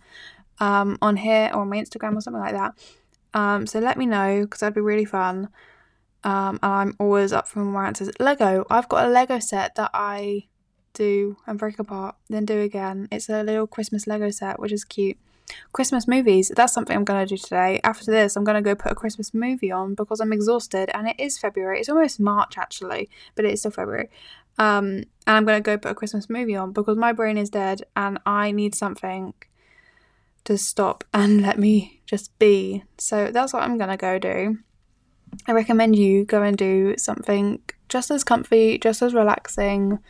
um, 0.58 0.98
on 1.02 1.16
here 1.16 1.50
or 1.52 1.62
on 1.62 1.70
my 1.70 1.78
Instagram 1.78 2.16
or 2.16 2.20
something 2.20 2.42
like 2.42 2.54
that. 2.54 2.74
Um, 3.32 3.66
so 3.66 3.78
let 3.78 3.96
me 3.96 4.06
know 4.06 4.42
because 4.42 4.60
that'd 4.60 4.74
be 4.74 4.80
really 4.80 5.04
fun. 5.04 5.48
Um, 6.22 6.58
and 6.62 6.72
I'm 6.72 6.96
always 6.98 7.32
up 7.32 7.48
for 7.48 7.60
more 7.60 7.84
answers. 7.84 8.10
Lego. 8.20 8.66
I've 8.70 8.88
got 8.88 9.06
a 9.06 9.10
Lego 9.10 9.38
set 9.38 9.74
that 9.76 9.90
I 9.94 10.48
do 10.94 11.36
and 11.46 11.58
break 11.58 11.78
apart, 11.78 12.16
then 12.28 12.44
do 12.44 12.60
again. 12.60 13.08
It's 13.10 13.28
a 13.28 13.42
little 13.42 13.66
Christmas 13.66 14.06
Lego 14.06 14.30
set, 14.30 14.58
which 14.58 14.72
is 14.72 14.84
cute. 14.84 15.18
Christmas 15.72 16.06
movies. 16.06 16.52
That's 16.54 16.72
something 16.72 16.96
I'm 16.96 17.04
going 17.04 17.26
to 17.26 17.34
do 17.34 17.36
today. 17.36 17.80
After 17.82 18.10
this, 18.10 18.36
I'm 18.36 18.44
going 18.44 18.62
to 18.62 18.62
go 18.62 18.74
put 18.74 18.92
a 18.92 18.94
Christmas 18.94 19.34
movie 19.34 19.72
on 19.72 19.94
because 19.94 20.20
I'm 20.20 20.32
exhausted 20.32 20.90
and 20.94 21.08
it 21.08 21.16
is 21.18 21.38
February. 21.38 21.80
It's 21.80 21.88
almost 21.88 22.20
March 22.20 22.56
actually, 22.56 23.10
but 23.34 23.44
it 23.44 23.52
is 23.52 23.60
still 23.60 23.72
February. 23.72 24.08
Um, 24.58 25.04
and 25.26 25.36
I'm 25.36 25.44
going 25.44 25.60
to 25.60 25.66
go 25.66 25.78
put 25.78 25.92
a 25.92 25.94
Christmas 25.94 26.28
movie 26.28 26.54
on 26.54 26.72
because 26.72 26.96
my 26.96 27.12
brain 27.12 27.38
is 27.38 27.50
dead 27.50 27.82
and 27.96 28.18
I 28.26 28.52
need 28.52 28.74
something 28.74 29.34
to 30.44 30.58
stop 30.58 31.04
and 31.14 31.42
let 31.42 31.58
me 31.58 32.00
just 32.06 32.36
be. 32.38 32.84
So 32.98 33.30
that's 33.32 33.52
what 33.52 33.62
I'm 33.62 33.78
going 33.78 33.90
to 33.90 33.96
go 33.96 34.18
do. 34.18 34.58
I 35.46 35.52
recommend 35.52 35.96
you 35.96 36.24
go 36.24 36.42
and 36.42 36.56
do 36.56 36.96
something 36.98 37.60
just 37.88 38.10
as 38.10 38.24
comfy, 38.24 38.78
just 38.78 39.00
as 39.00 39.14
relaxing, 39.14 40.00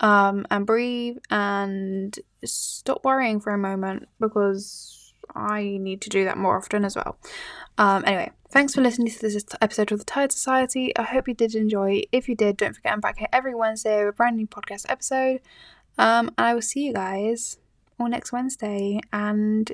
um, 0.00 0.46
and 0.50 0.66
breathe 0.66 1.18
and 1.30 2.18
stop 2.44 3.04
worrying 3.04 3.40
for 3.40 3.52
a 3.52 3.58
moment 3.58 4.08
because 4.20 5.12
I 5.34 5.78
need 5.80 6.00
to 6.02 6.10
do 6.10 6.24
that 6.24 6.38
more 6.38 6.56
often 6.56 6.84
as 6.84 6.96
well. 6.96 7.18
Um, 7.76 8.04
anyway, 8.06 8.30
thanks 8.50 8.74
for 8.74 8.80
listening 8.80 9.08
to 9.08 9.20
this 9.20 9.44
episode 9.60 9.92
of 9.92 9.98
the 9.98 10.04
Tired 10.04 10.32
Society. 10.32 10.96
I 10.96 11.02
hope 11.02 11.28
you 11.28 11.34
did 11.34 11.54
enjoy. 11.54 12.02
If 12.12 12.28
you 12.28 12.34
did, 12.34 12.56
don't 12.56 12.74
forget 12.74 12.92
I'm 12.92 13.00
back 13.00 13.18
here 13.18 13.28
every 13.32 13.54
Wednesday 13.54 13.98
with 13.98 14.14
a 14.14 14.16
brand 14.16 14.36
new 14.36 14.46
podcast 14.46 14.86
episode. 14.88 15.40
Um, 15.98 16.28
and 16.38 16.46
I 16.46 16.54
will 16.54 16.62
see 16.62 16.86
you 16.86 16.92
guys 16.92 17.58
all 17.98 18.08
next 18.08 18.32
Wednesday. 18.32 19.00
And 19.12 19.70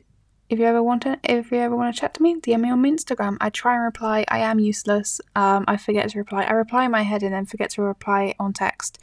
if 0.48 0.58
you 0.58 0.64
ever 0.66 0.82
want 0.82 1.02
to, 1.02 1.18
if 1.24 1.50
you 1.50 1.58
ever 1.58 1.76
want 1.76 1.94
to 1.94 2.00
chat 2.00 2.14
to 2.14 2.22
me, 2.22 2.40
DM 2.40 2.60
me 2.60 2.70
on 2.70 2.82
Instagram. 2.82 3.36
I 3.40 3.50
try 3.50 3.74
and 3.74 3.84
reply. 3.84 4.24
I 4.28 4.40
am 4.40 4.58
useless. 4.58 5.20
Um, 5.34 5.64
I 5.66 5.76
forget 5.76 6.10
to 6.10 6.18
reply. 6.18 6.44
I 6.44 6.52
reply 6.52 6.84
in 6.84 6.90
my 6.90 7.02
head 7.02 7.22
and 7.22 7.32
then 7.32 7.46
forget 7.46 7.70
to 7.70 7.82
reply 7.82 8.34
on 8.38 8.52
text. 8.52 8.98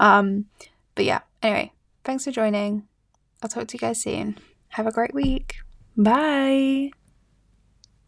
Um, 0.00 0.46
but 0.96 1.04
yeah. 1.04 1.20
Anyway, 1.42 1.72
thanks 2.02 2.24
for 2.24 2.32
joining. 2.32 2.88
I'll 3.42 3.48
talk 3.48 3.68
to 3.68 3.76
you 3.76 3.78
guys 3.78 4.02
soon. 4.02 4.36
Have 4.70 4.86
a 4.86 4.92
great 4.92 5.14
week. 5.14 5.56
Bye. 5.96 6.90